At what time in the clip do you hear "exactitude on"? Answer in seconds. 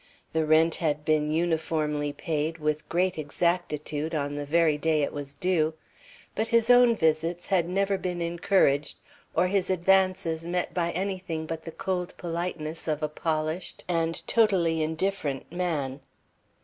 3.19-4.33